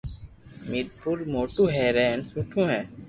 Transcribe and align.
ميرپور 0.69 1.17
موٽو 1.33 1.63
ھير 1.75 1.95
ھين 2.03 2.19
سٺو 2.31 2.61
ھي 2.71 2.81